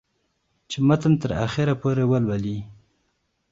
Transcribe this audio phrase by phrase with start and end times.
[0.69, 2.59] چې متن تر اخره پورې ولولي